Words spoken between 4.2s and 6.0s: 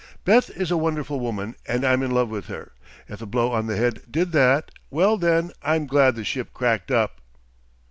that... well then, I'm